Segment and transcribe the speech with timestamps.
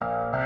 [0.00, 0.45] 刚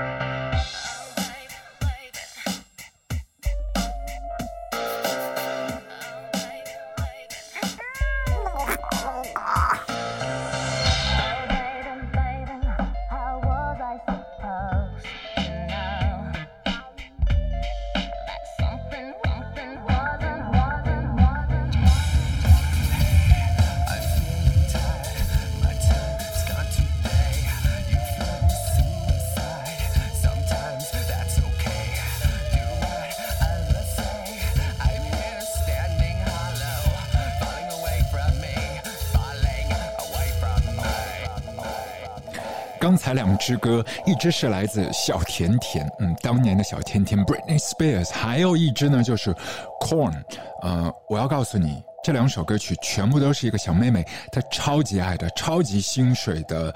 [43.13, 49.33] 两支歌，一支是来自小甜甜，嗯，当年的小甜甜 Britney Spears，还有一支呢就是
[49.79, 50.13] Corn。
[50.61, 56.73] 呃，我要告诉你，这两首歌曲全部都是一个小妹妹她超级爱的、超级心水的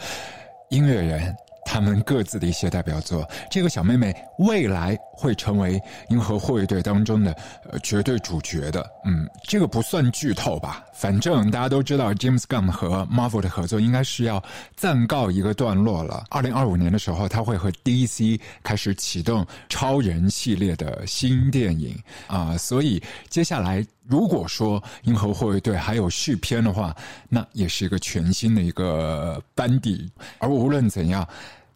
[0.69, 1.35] 音乐人。
[1.75, 7.35] 他们各自的一些代表作，这个小妹妹未来会成为银河护卫队当中的
[7.83, 8.89] 绝对主角的。
[9.03, 10.85] 嗯，这个不算剧透吧？
[10.93, 14.41] 反正大家都知道，James Gunn 和 Marvel 的合作应该是要
[14.77, 16.23] 暂告一个段落了。
[16.29, 21.93] 二零二五年的时候，他会和 DC 开始启动超人系列的新电影
[22.27, 26.95] 啊，所以接下来如果说银河护卫队还有续篇的话，
[27.27, 30.09] 那也是一个全新的一个班底。
[30.37, 31.27] 而无论怎样。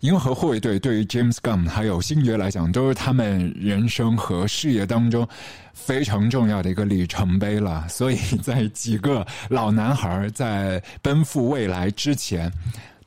[0.02, 5.28] 银河护卫队对于 James Gunn 还有星爵来讲，都是他们人生和事业当中
[5.74, 7.86] 非常重要的一个里程碑了。
[7.90, 12.50] 所以在几个老男孩在奔赴未来之前。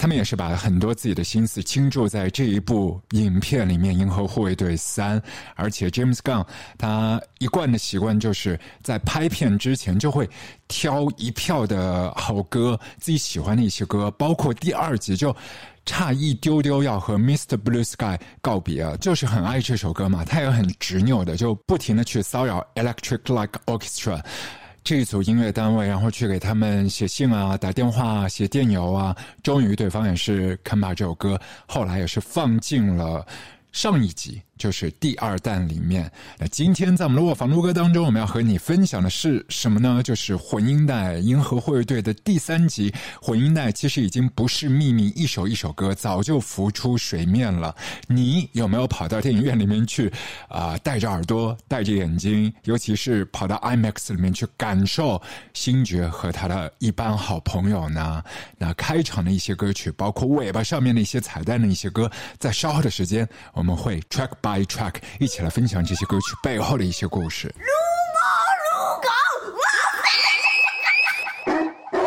[0.03, 5.21] 他们也是把很多自己的心思倾注在这一部影片里面，《银河护卫队三》。
[5.55, 6.45] 而且 James Gunn
[6.77, 10.29] 他一贯的习惯就是在拍片之前就会
[10.67, 15.33] 挑一票的好歌，自己喜欢的一些歌，包括第二集就
[15.87, 17.57] 差一丢丢要和 Mr.
[17.57, 24.21] Blue Sky 告别，就是很爱这首歌嘛，他也很执拗的就不停的去骚扰 Electric Like Orchestra。
[24.85, 33.25] 这一组音乐单位，然后去给他们写信啊、打电话、写电邮啊，终于对方也是肯把这首歌，后来也是放进了
[33.71, 34.43] 上一集。
[34.63, 36.09] 就是第二弹里面，
[36.39, 40.01] 那今天在我们的卧房录歌当中，我们要和你分享的是什么呢？
[40.05, 42.95] 就是混音带《银河护卫队》的第三集。
[43.21, 47.75] 混音带其实已经不是秘密，一首一首歌早就浮出水面了。
[48.07, 50.09] 你有没有跑到电影院里面去
[50.49, 50.79] 啊？
[50.79, 55.21] 戴着耳朵，戴着眼睛，尤其是跑到 IMAX 里面去感受
[55.55, 58.23] 星爵和他的一班好朋友呢？
[58.59, 62.09] 那开场的一些歌曲，包括尾巴上面的一些彩蛋的一些歌，
[62.39, 64.52] 在稍后的时间我们会 track by。
[64.53, 67.51] I track，一起来分享这些歌曲背后的一些故事。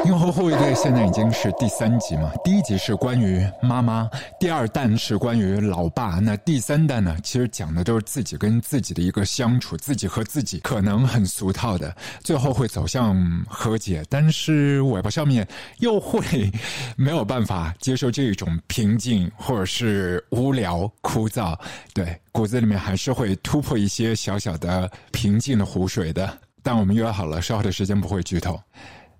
[0.06, 2.32] 银河护卫队现在已经是第三集嘛？
[2.44, 4.08] 第一集是关于妈妈，
[4.40, 7.18] 第二弹是关于老爸，那第三弹呢？
[7.24, 11.92] 其实讲的都是自己跟自己的一个相处，自己和自己可能很俗套的，
[12.24, 15.48] 最后会走向和解，但是尾巴上面
[15.80, 16.52] 又会
[16.96, 21.58] 没有办法接受这种平静或者是无聊枯燥，
[21.96, 26.32] 对，骨子里面还是会突破一些小小的平静的湖水的。
[26.62, 28.60] 但我们约好了，稍后的时间不会剧透。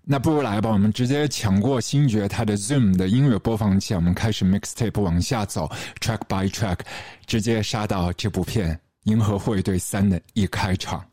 [0.08, 5.68] 那不如来吧，我们直接抢过星爵他的 Zoom 的音乐播放器，我们开始 Mixtape 往下走
[6.00, 6.78] ，Track by Track，
[7.26, 11.04] 直接杀到这部片《银河护卫队三》的一开场。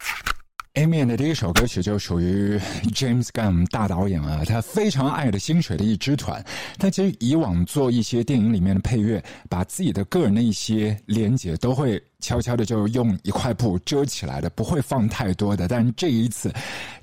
[0.75, 2.59] A 面的第一首歌曲就属于
[2.94, 6.43] James Gunn 大导演啊，他非常爱的薪水的一支团。
[6.78, 15.69] 他其实以往做一些电影里面的配乐，把自己的个人的一些连接都会悄悄的就用一块布遮起来的，不会放太多的。
[15.69, 16.50] 但这一次，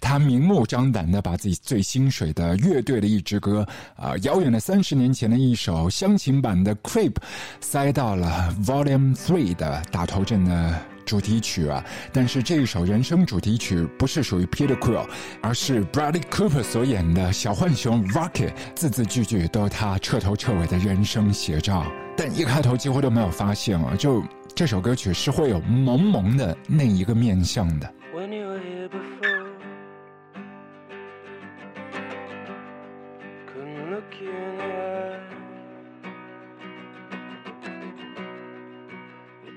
[0.01, 3.63] 他明目张胆的把自己最薪水的乐队的一支歌
[3.96, 7.13] 啊，遥远的三十年前的一首乡情版的 Creep，
[7.62, 10.81] 塞到了 Volume Three 的打头阵的。
[11.06, 11.84] 主题曲啊，
[12.14, 15.08] 但是这一首人生主题曲不是属于 Peter Quill，
[15.42, 21.86] 而是 Bradley Cooper 所演的小浣熊 Rocket，字字句句都是他彻头彻尾的人生写照。
[22.16, 24.24] 但一开头几乎都没有发现啊，就
[24.54, 27.94] 这首歌曲是会有萌萌的那一个面向的。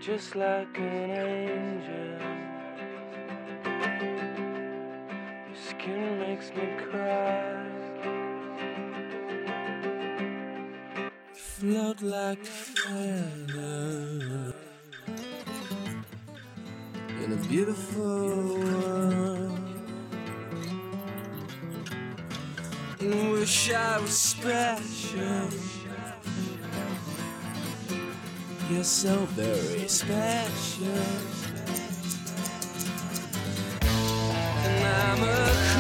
[0.02, 2.19] Just like an angel.
[5.46, 7.70] Your skin makes me cry.
[11.34, 14.52] Float like a feather
[17.22, 19.60] in a beautiful world.
[22.99, 25.49] And wish I was special
[28.75, 30.87] you're so very special.
[34.65, 35.72] And I'm a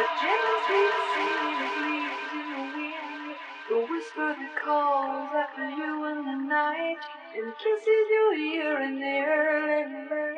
[0.00, 3.36] The gentle sweet singing breeze in the wind.
[3.68, 6.96] The whisper that calls after you in the night
[7.36, 10.29] and kisses your ear in the early morning.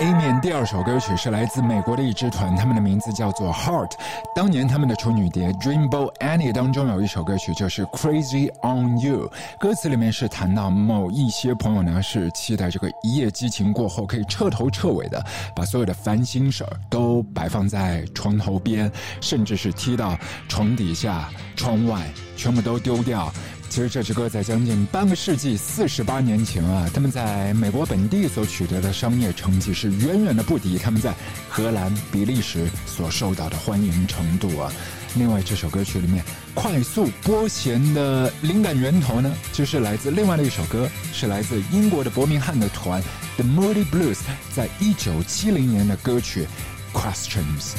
[0.00, 3.90] A 面第二首歌曲是来自美国的一支团，他们的名字叫做 Heart。
[4.32, 9.28] 当年他们的处女碟《Dreamboat Annie》当中有一首歌曲就是《Crazy on You》，
[9.58, 15.20] 歌词里面是谈到某一些朋友呢是期待这个一夜激情过后可以彻头彻尾的
[15.52, 18.88] 把所有的烦心事儿都摆放在床头边，
[19.20, 20.16] 甚至是踢到
[20.48, 22.00] 床底下、窗外，
[22.36, 23.32] 全部都丢掉。
[23.68, 31.14] 其实这支歌在将近半个世纪，四十八年前啊，他们在美国本地所取得的商业成绩是远远的不敌他们在
[31.48, 34.72] 荷兰、比利时所受到的欢迎程度啊。
[35.14, 36.24] 另外，这首歌曲里面
[36.54, 43.02] 快速拨弦的灵感源头呢，就是来自另外的一首歌，是来自英国的伯明翰的团
[43.36, 44.18] The Moody Blues
[44.54, 46.46] 在一九七零年的歌曲
[46.92, 47.74] Questions。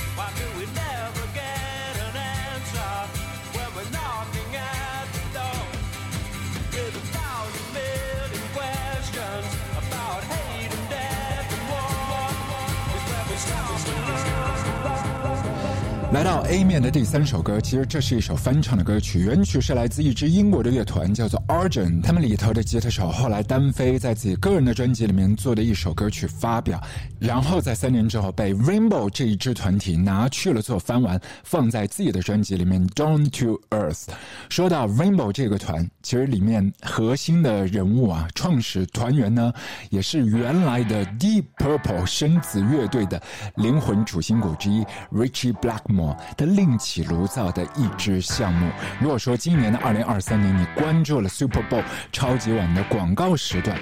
[16.11, 22.01] 来到 A 面的第三首歌，其实这是一首翻唱的歌曲，原曲是来自一支英国的乐团，叫做 Argent。
[22.01, 26.81] 他们里头的吉他手后来单飞，在自己个人的专辑里面做的一首歌曲发表，
[27.19, 34.07] 然后在三年之后被 Rainbow 这一支团体拿去了做翻完，放在自己的专辑里面 Down to Earth。
[34.49, 39.53] 说到 Rainbow 这个团，其实里面核心的人物啊，创始团员呢，
[39.91, 43.21] 也是原来的 Deep Purple 深紫乐队的
[43.57, 44.83] 灵魂主心骨之一
[45.13, 45.98] Richie Blackmore。
[46.37, 48.69] 的另起炉灶的一支项目。
[48.99, 53.77] 如果说今年的二零二三年你关注了 Super Bowl 超级碗的广告时段，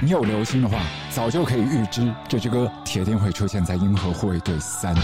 [0.00, 0.78] 你有留心的话，
[1.10, 4.94] 早就可以预知这支歌铁定会出现在《银河护卫队三》。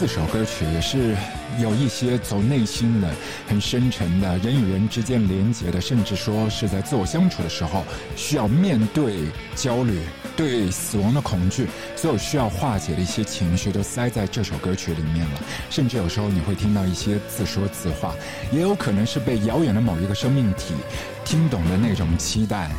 [0.00, 1.14] 四首歌曲也是
[1.60, 3.10] 有一些走内心的、
[3.46, 7.84] 很深沉的，人与人之间连接的，甚至说是在自我相处的时候
[8.16, 9.16] 需要面对
[9.54, 10.00] 焦虑、
[10.34, 11.66] 对死亡的恐惧，
[11.96, 15.42] 所有需要化解的一些情绪都塞在这首歌曲里面了。
[15.68, 18.14] 甚至有时候你会听到一些自说自话，
[18.50, 20.72] 也有可能是被遥远的某一个生命体
[21.26, 22.70] 听懂的那种期待。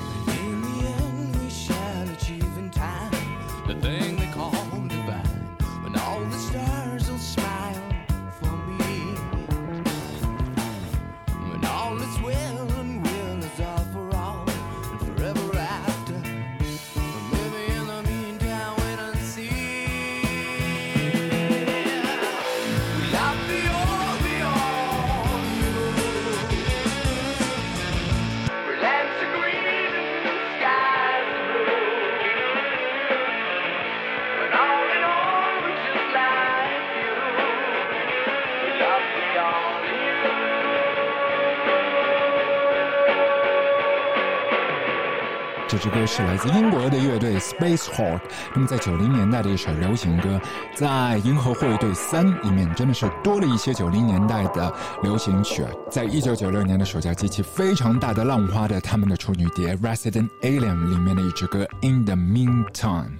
[45.81, 48.23] 这支歌是来自英国的乐队 Space h a w k。
[48.53, 50.39] 那么在九零年代的一首流行歌，
[50.75, 50.85] 在
[51.23, 54.71] 《银河护卫队三》里面真的是多了一些九零年代的
[55.01, 55.65] 流行曲。
[55.89, 63.17] 在一九九六年的首家激起非常大的浪花的他们的处女碟《Resident Alien》里面的一支歌《In the Meantime》。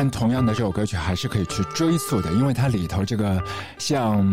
[0.00, 3.38] 但同样的这首歌曲还是可以去追溯的，因为它里头这个
[3.76, 4.26] 像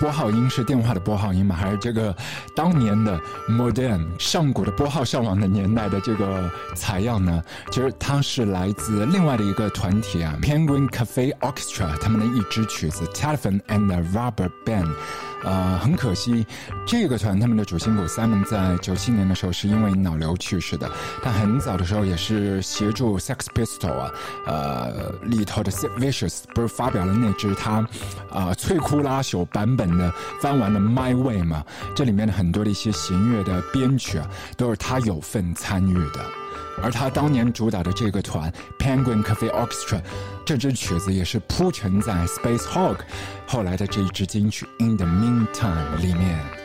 [0.00, 2.12] 拨号音是电话的拨号音嘛，还是这个
[2.56, 3.16] 当年的
[3.48, 7.40] modem 上古的拨号上网的年代的这个采样呢？
[7.70, 14.86] 其实它是来自另外的一个团体啊，Penguin Cafe Orchestra 他们的一支曲子《Telephone and the Rubber Band》。
[15.44, 16.46] 呃，很可惜，
[16.86, 20.90] 这个团他们的主心骨 Simon 在九七年的时候是因为脑瘤去世的。
[21.22, 24.10] 他很早的时候也是协助 Sex Pistol 啊，
[24.46, 27.86] 呃里头的 Sid Vicious 不是发表了那支他
[28.30, 31.64] 啊摧枯拉朽版本的翻完了 My Way 嘛？
[31.94, 36.41] 这里面的很多的一些弦乐的编曲啊，都是他有份参与的。
[36.80, 40.00] 而他当年主导的这个团 Penguin Cafe Orchestra，
[40.44, 42.98] 这支曲子也是铺陈在 Space Hog
[43.46, 46.61] 后来的这一支金曲 In the Meantime 里面。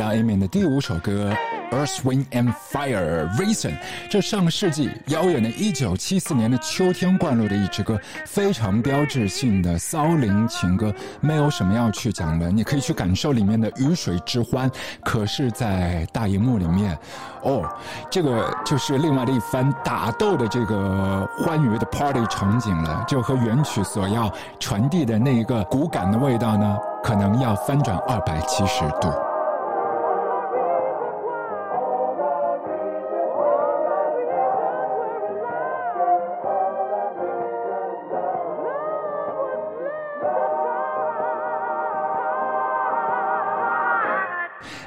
[0.00, 1.30] 来到 Amy 的第五首歌。
[1.72, 3.72] Earth, Wind and Fire, Reason，
[4.10, 14.68] 这上世纪遥远的1974年的秋天灌录的一支歌，非常标志性的骚灵情歌，没有什么要去讲的，你可以去感受里面的鱼水之欢。
[15.04, 16.98] 可是，在大荧幕里面，
[17.42, 17.62] 哦，
[18.10, 29.12] 这个就是另外的一番打斗的这个欢愉的 party 场景了，就和原曲所要传递的那一个骨感的味道呢，可能要翻转二百七十度。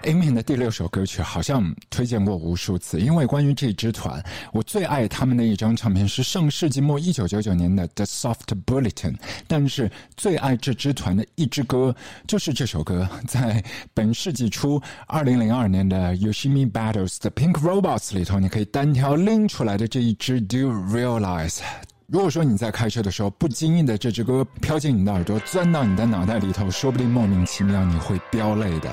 [0.04, 9.12] Amy 的第六首歌曲好像推荐过无数次，因为关于这支团，我最爱他们的一张唱片是上世纪末一九九九年的《The Soft Bulletin》，
[9.48, 11.96] 但是最爱这支团的一支歌
[12.28, 21.60] 就是这首歌，在本世纪初二零零二年的 Yoshimi Battles the Pink Robots 里头，你可以单挑拎出来的这一支 Do Realize。
[22.08, 28.92] 如果说你在开车的时候不经意的这支歌飘进你的耳朵，钻到你的脑袋里头，说不定莫名其妙你会飙泪的。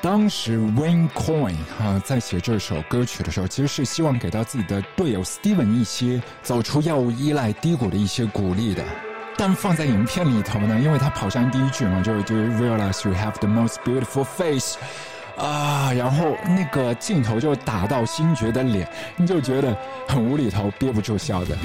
[0.00, 8.84] 当时 Wayne Coyne 啊，在写这首歌曲的时候，其实是希望给到自己的队友 Steven 一些走出药物依赖低谷的一些鼓励的。
[9.36, 14.76] 但放在影片里头呢，因为他跑上第一句嘛，就就 realize you have the most beautiful face。
[15.36, 19.76] 啊，然后那个镜头就打到星爵的脸，你就觉得
[20.08, 21.56] 很无厘头，憋不住笑的。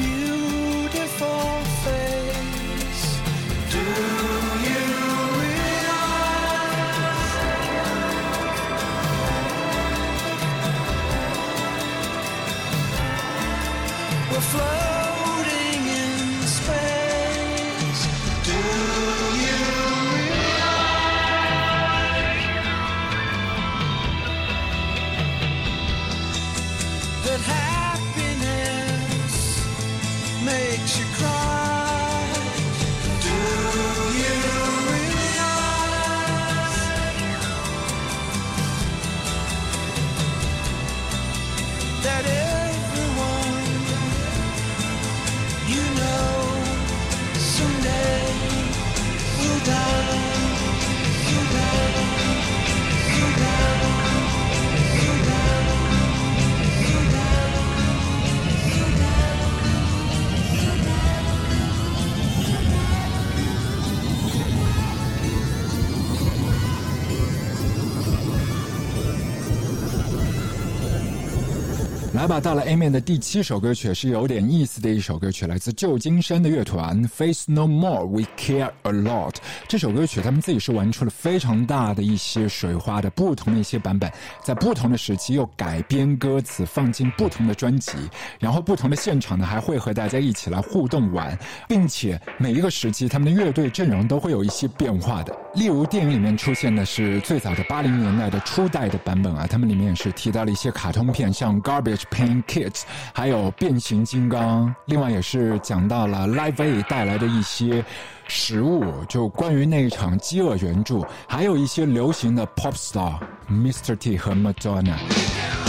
[72.24, 79.36] 来吧，到了 A 面的第七首歌曲是有点意思的一首歌曲，来自旧金山的乐团 Face No More We Care A Lot。
[79.68, 84.10] 这首歌曲他们自己是玩出了非常大的一些水花的不同的一些版本，
[84.42, 87.92] 在不同的时期又改编歌词放进不同的专辑，
[88.40, 91.38] 然后不同的现场呢还会和大家一起来互动玩，
[91.68, 95.38] 并且每一个时期他们的乐队阵容都会有一些变化的。
[95.56, 104.74] 例如电影里面出现的是最早的八零年代的初代的版本啊，他们里面也是提到了一些卡通片，像 Garbage Pain Kids，还有变形金刚。
[104.86, 107.84] 另外也是讲到了 Live A 带来的一些
[108.28, 113.18] 食物，就关于那一场饥饿援助，还有一些流行的 Pop Star
[113.50, 113.96] Mr.
[113.96, 115.63] T 和 Madonna。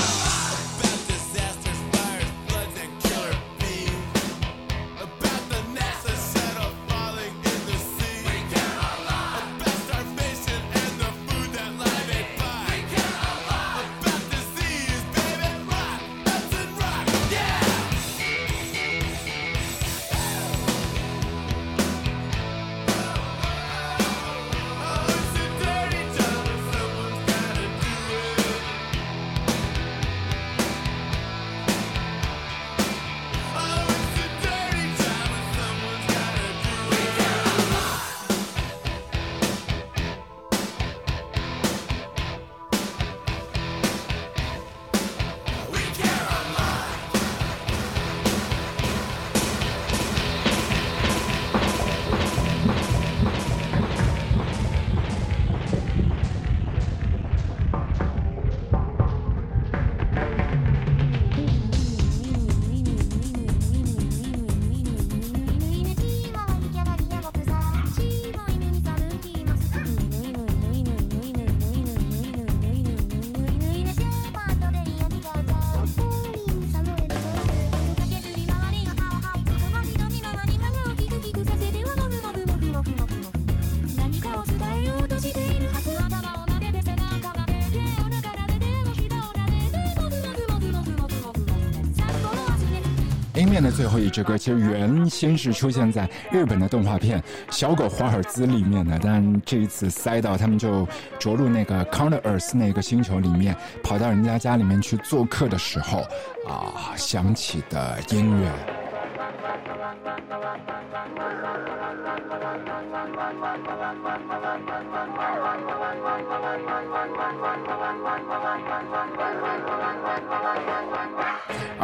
[93.64, 100.86] 那最后一支歌，其实原先是出现在日本的动画片《小狗华尔兹》里面的，但这一次塞到他们就
[101.18, 106.00] 着陆那个 Counter Earth 那个星球里面，跑到人家家里面去做客的时候，
[106.46, 108.83] 啊，响起的音乐。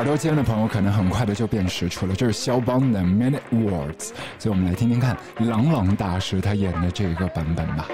[0.00, 3.92] 耳朵尖的朋友可能很快的就辨识出了，这是肖邦的《Minute Words》，
[4.38, 7.86] 所以我们来听听看郎朗大师他演的这个版本吧。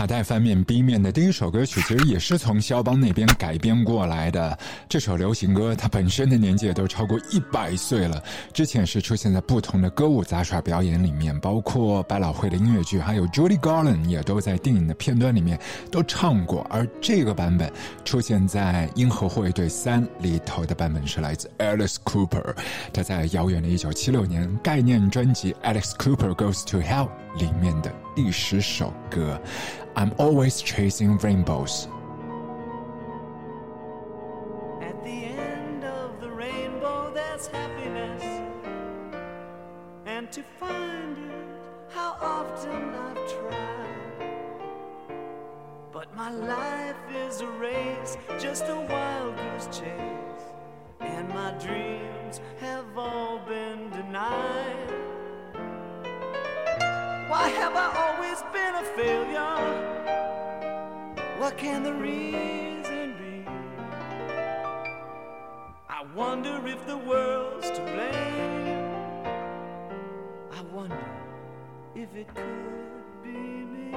[0.00, 4.58] 卡带翻面 B 面的第一首歌曲，其实也是从肖邦那边改编过来的。
[4.88, 8.22] 这首流行歌，它本身的年纪也都超过一百岁了。
[8.50, 15.60] 之前是出现在不同的歌舞杂耍表演里面，包括百老汇的音乐剧，还有 Judy Garland 也都在电影的片段里面
[15.90, 16.66] 都唱过。
[16.70, 17.70] 而这个版本
[18.02, 22.56] 出现在《银河护卫队三》里头的版本是来自 Alice Cooper，
[22.90, 27.06] 他在遥远的1976年概念专辑《Alex Cooper Goes to Hell》
[27.37, 29.39] 里面的第十首歌。
[29.95, 31.85] I'm always chasing rainbows.
[61.60, 63.44] Can the reason be?
[65.88, 68.80] I wonder if the world's to blame.
[70.50, 70.96] I wonder
[71.94, 73.94] if it could be me.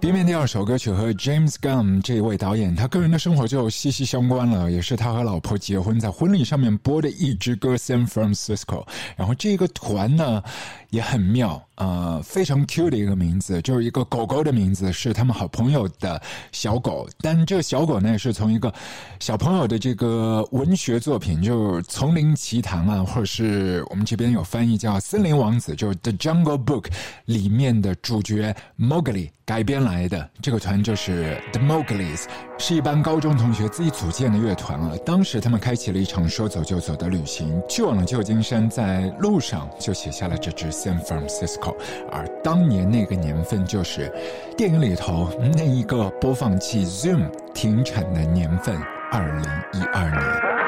[0.00, 8.84] B 面第二首歌曲和 James Gunn 这位导演他个人的生活就息息相关了，也是他和老婆结婚在婚礼上面播的一支歌《San Francisco》。
[9.16, 10.42] 然后这个团呢
[10.88, 16.20] 也很妙，呃，非常 Q 的一个名字，就是一个狗狗的名字，是他们好朋友的
[16.52, 17.08] 小狗。
[17.22, 18.70] 但这个小狗呢是从一个
[19.18, 26.82] 小朋友的这个文学作品，就是《丛林奇谭》啊，或者是我们这边有翻译叫《森林王子》，就是《The Jungle Book》
[27.24, 30.28] 里面的主角 Mowgli 改编来的。
[30.42, 32.24] 这个团就是 The Mowglis，
[32.62, 34.92] 是一班高中同学自己组建的乐团啊。
[35.02, 41.74] 当时他们开启了一场说走就走的旅行，去往了旧金山，在路上就写下了这支 San Francisco。
[42.12, 44.12] 而当年那个年份，就是
[44.58, 48.76] 电影里头那一个播放器 Zoom 停产的年份，
[49.10, 50.59] 二零一二年。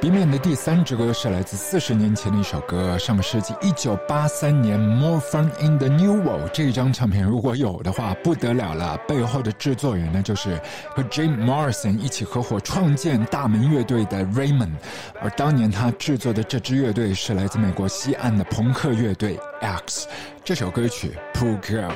[0.00, 8.96] B 面的第三支歌是来自四十年前的一首歌，上个世纪一九八三年《More Fun in the New World》这张唱片，如果有的话不得了了。
[9.06, 10.58] 背后的制作人呢，就是
[10.94, 14.72] 和 Jim Morrison 一起合伙创建大门乐队的 Raymond，
[15.20, 20.08] 而当年他制作的这支乐队是来自美国西岸的朋克乐队 X。
[20.42, 21.90] 这首歌曲《Poor Girl》。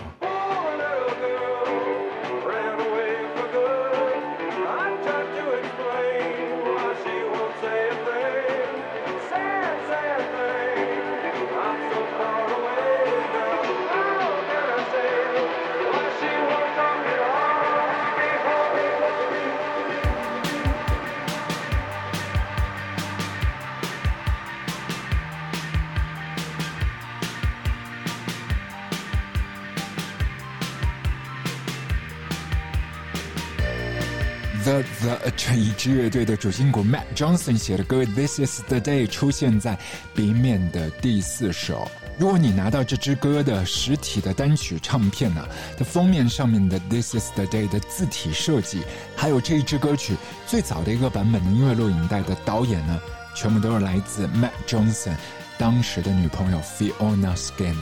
[34.64, 39.79] The The 这一支乐队的主心骨 Matt Johnson 写的歌《This Is the Day》出现在
[40.14, 41.87] B 面的第四首。
[42.16, 45.46] 如果你拿到这支歌的实体的单曲唱片呢，
[45.77, 48.81] 它封面上面的《This Is the Day》的字体设计，
[49.14, 52.98] 还有这一支歌曲最早的一个版本的音乐录影带的导演呢，
[53.35, 55.14] 全部都是来自 Matt Johnson
[55.59, 57.74] 当时的女朋友 Fiona Skinner。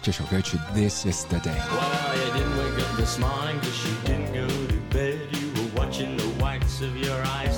[0.00, 1.52] 这首歌曲《This Is the Day》。
[6.82, 7.51] Of your eyes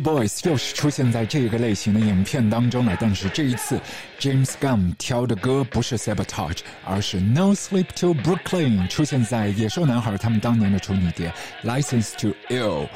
[0.00, 3.80] Boys 又是出现在这个类型的影片当中了，但是这一次
[4.18, 11.32] James Gunn 挑的歌不是 Sabotage，而是 No Sleep to Brooklyn，出现在野兽男孩他们当年的处女碟
[11.62, 12.88] License to Ill。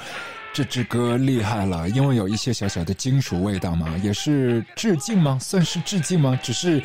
[0.55, 5.37] 这支歌厉害了，因为有一些小小的金属味道嘛，也是致敬吗？
[5.41, 6.39] 算是致敬吗？
[6.41, 6.81] 只是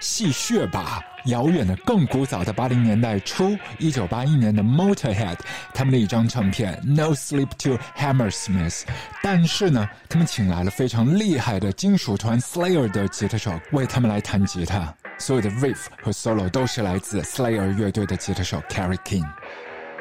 [0.00, 1.00] 戏谑吧。
[1.26, 5.36] 遥远的、更古早的八零年代初，一九八一年的 Motorhead
[5.72, 8.80] 他们的一张唱片《No Sleep to Hammersmith》，
[9.22, 19.24] 但是呢，他们请来了非常厉害的金属团 Slayer 的吉他手为他们来弹吉他，所有的 riff 和 solo 都是来自 Slayer 乐队的吉他手 Carrie King。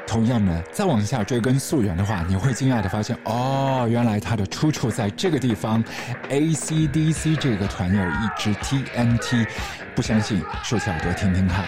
[0.07, 5.81] 同样的，再往下追根溯源的话，你会惊讶的发现，哦，原来它的出处在这个地方
[6.29, 9.47] ，AC/DC 这个团有一支 TNT，
[9.95, 11.65] 不相信，竖起耳朵听听看。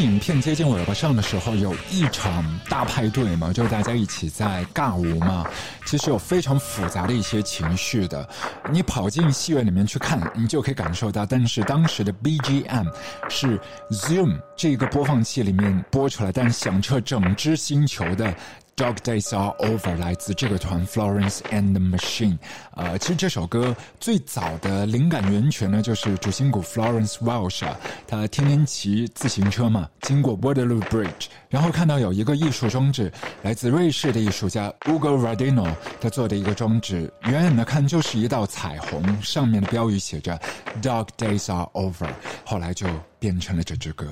[0.00, 5.46] 影片接近尾巴上的时候，有一场大派对嘛，就是大家一起在尬舞嘛。
[5.86, 8.28] 其实有非常复杂的一些情绪的。
[8.70, 11.26] 你跑进戏院里面去看，你就可以感受到。
[11.26, 12.86] 但是当时的 BGM
[13.28, 13.60] 是
[13.90, 18.34] Zoom 这个播放器里面播出来，但响彻整只星球的。
[18.80, 22.38] Dog Days Are Over 来自这个团 Florence and the Machine。
[22.70, 33.12] 呃，其实这首歌最早的灵感源泉呢，就是主心骨 Florence Welch，啊他天天骑自行车嘛，经过 Waterloo Bridge，然后看到有一个艺术装置，
[33.42, 40.40] 来自瑞士的艺术家 Ugo Radino 他做的一个装置，远远的看就是一道彩虹，上面的标语写着
[40.80, 42.08] Dog Days Are Over，
[42.46, 42.86] 后来就
[43.18, 44.06] 变成了这支歌。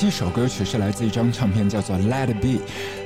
[0.00, 2.48] 七首歌曲是来自一张唱片，叫做《Let It Be》，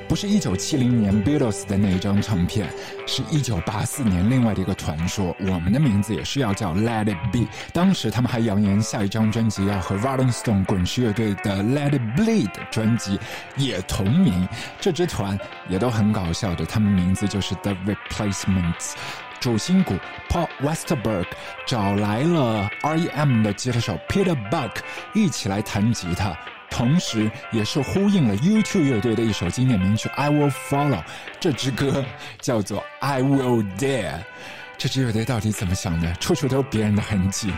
[0.06, 2.68] 不是一九七零年 Beatles 的那一张唱片，
[3.04, 5.34] 是一九八四年另外的一个传说。
[5.40, 7.48] 我们的名字也是要叫 Let It Be。
[7.72, 13.18] 当时他们还扬言下一张专辑要和 Rolling Stone 滚石乐队的 Let It Bleed 专辑
[13.56, 14.48] 也同名。
[14.80, 15.36] 这支团
[15.68, 18.92] 也都很搞笑的，他们名字就是 The Replacements。
[19.40, 19.94] 主心骨
[20.30, 21.26] Paul Westerberg
[21.66, 23.42] 找来了 R.E.M.
[23.42, 24.76] 的吉他手 Peter Buck
[25.12, 26.34] 一起来弹吉他，
[26.76, 30.98] 同时也是呼应了 YouTube 乐队的一首经典名曲《I Will Follow》。
[31.38, 32.04] 这支歌
[32.40, 34.10] 叫做《I Will Dare》。
[34.76, 36.12] 这支乐队到底怎么想的？
[36.14, 37.52] 处处都有别人的痕迹。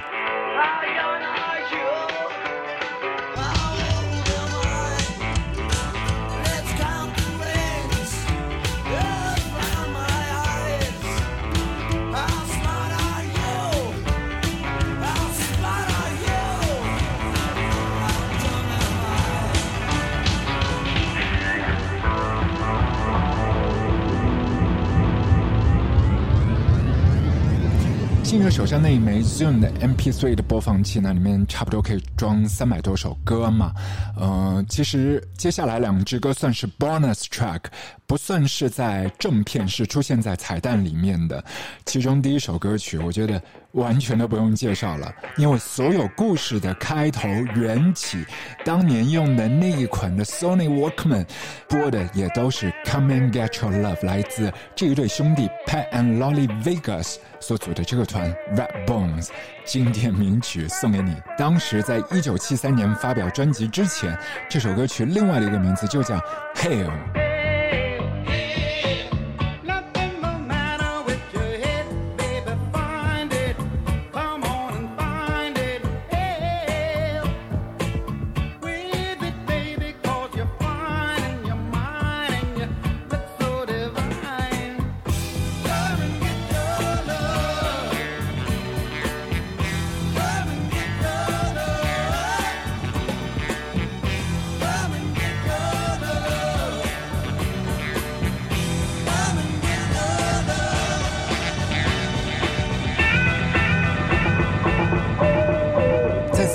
[28.78, 33.72] 那一枚 Zoom 的 MP3 的播放器，呢里面差不多可以装三百多首歌嘛。
[34.16, 37.60] 呃，其实接下来两支歌算是 bonus track，
[38.06, 41.42] 不算是在正片，是出现在彩蛋里面的。
[41.84, 43.40] 其中第一首歌曲，我觉得
[43.72, 48.24] 完全都不用介绍了，因为所有故事的开头缘起，
[48.64, 51.26] 当年用的那一款的 Sony Walkman
[51.68, 59.28] 播的也都是 Come and Get Your Love，来自这一对兄弟 Pat and Lolly Vegas 所组的这个团 Red Bones，
[59.64, 61.16] 经典名曲送给你。
[61.36, 64.16] 当时在一九七三年发表专辑之前，
[64.48, 66.20] 这首歌曲另外的一个名字就叫
[66.54, 67.25] Hail。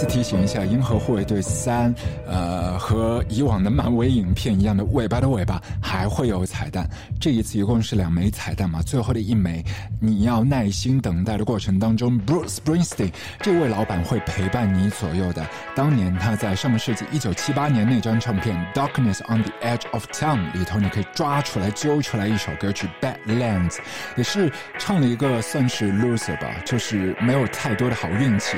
[0.05, 1.93] 提醒一下，《银河护卫队三》
[2.27, 6.89] 呃，和以往的漫威影片一样的尾巴的尾巴还会有彩蛋。
[7.19, 9.63] 这一次一共是两枚彩蛋嘛，最后的一枚
[9.99, 15.45] 你要耐心等待的过程当中，Bruce Springsteen 这位老板会陪伴你左右的。
[15.75, 23.69] 当年他在上个世纪一九七八年那张唱片《Darkness on the Edge of Town》里头，你可以抓出来揪出来一首歌曲《Badlands》，
[24.17, 28.57] 也是唱了一个算是 loser 吧，就是没有太多的好运气。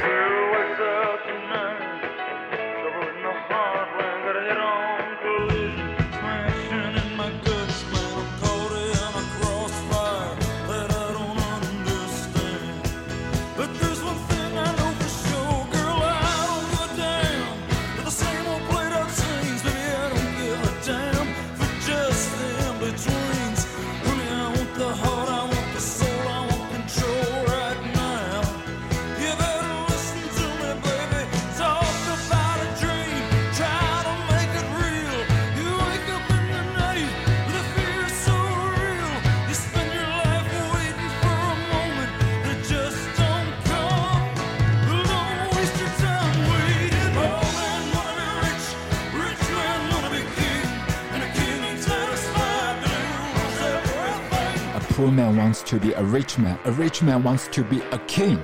[55.02, 57.98] poor man wants to be a rich man, a rich man wants to be a
[58.06, 58.38] king。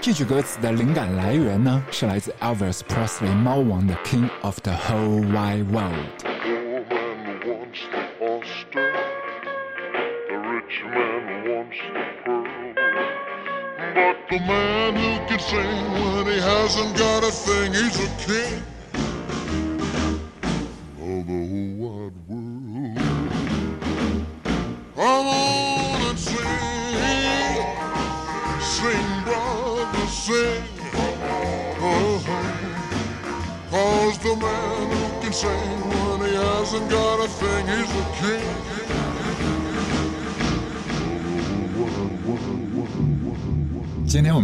[0.00, 5.94] 这句歌词的灵感来源呢，是来自 Elvis Presley 猫王的 King of the Whole Wide World。
[6.22, 8.92] poor man wants the oyster,
[10.28, 12.46] the rich man wants the pearl.
[13.94, 17.09] But the man who can sing when he hasn't got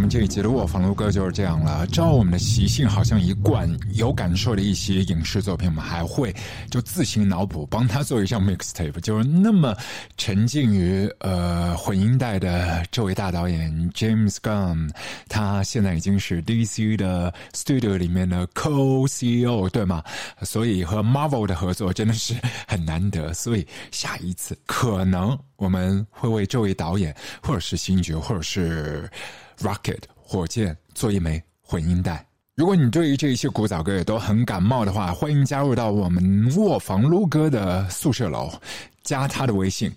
[0.08, 1.86] 这一集的卧房录歌就是这样了。
[1.88, 6.34] 照我们的习性，好像一贯有感受的一些影视作品，我们还会
[6.70, 8.98] 就自行脑补，帮他做一张 mixtape。
[9.00, 9.76] 就是那么
[10.16, 14.90] 沉浸于呃混音带的这位大导演 James Gunn，
[15.28, 20.02] 他现在已经是 DC 的 studio 里面的 co CEO，对吗？
[20.42, 22.34] 所以和 Marvel 的合作真的是
[22.66, 23.34] 很难得。
[23.34, 29.10] 所以下一次可能我们会为这位导演，或者是星爵，或者是
[29.60, 32.24] Rocket 火箭做一枚混音带。
[32.54, 38.50] 如果你对于这一些古早歌也都很感冒的话，欢迎加入到我们卧房撸歌的宿舍楼，
[39.02, 39.92] 加他的微信，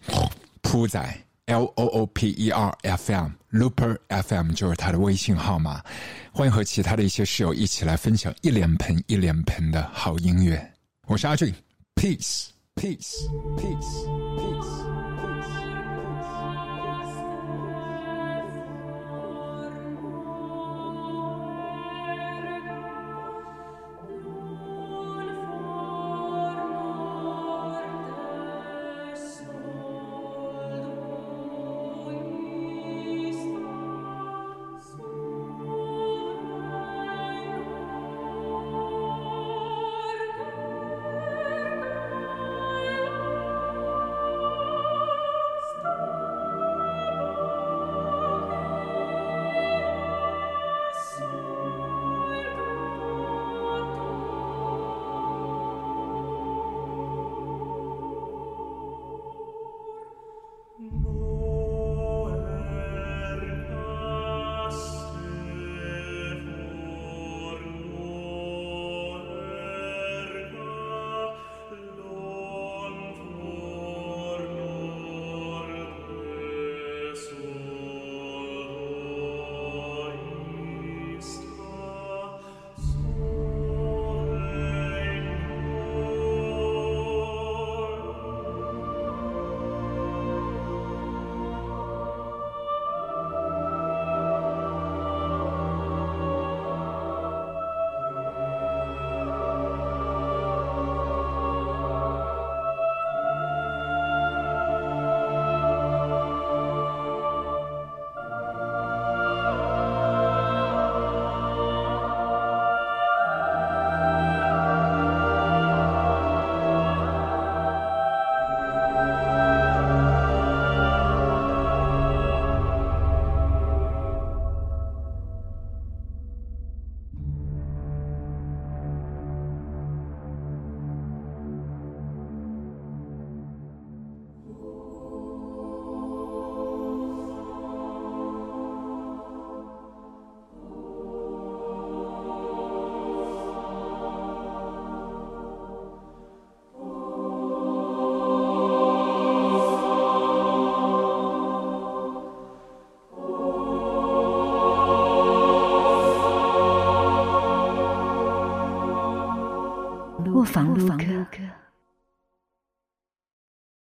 [0.61, 5.81] 铺仔 L O O P E R F M Looper F M 就是他的微信号码。
[6.31, 10.71] 欢迎和其他的一些室友一起来分享一脸盆一脸盆的好音乐。
[11.07, 11.51] 我是阿俊
[11.95, 14.80] ，Peace Peace Peace Peace。